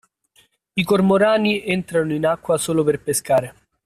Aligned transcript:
I 0.73 0.83
Cormorani 0.83 1.63
entrano 1.63 2.11
in 2.15 2.25
acqua 2.25 2.57
solo 2.57 2.83
per 2.83 3.03
pescare. 3.03 3.53